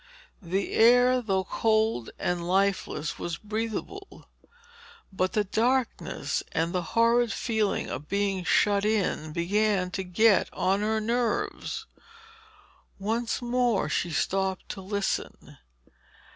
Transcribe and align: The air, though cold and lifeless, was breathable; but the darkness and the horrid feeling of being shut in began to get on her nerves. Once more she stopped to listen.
The 0.41 0.73
air, 0.73 1.21
though 1.21 1.43
cold 1.43 2.09
and 2.17 2.47
lifeless, 2.47 3.19
was 3.19 3.37
breathable; 3.37 4.25
but 5.13 5.33
the 5.33 5.43
darkness 5.43 6.41
and 6.53 6.73
the 6.73 6.81
horrid 6.97 7.31
feeling 7.31 7.87
of 7.87 8.09
being 8.09 8.43
shut 8.43 8.83
in 8.83 9.31
began 9.31 9.91
to 9.91 10.03
get 10.03 10.51
on 10.53 10.81
her 10.81 10.99
nerves. 10.99 11.85
Once 12.97 13.43
more 13.43 13.89
she 13.89 14.09
stopped 14.09 14.69
to 14.69 14.81
listen. 14.81 15.57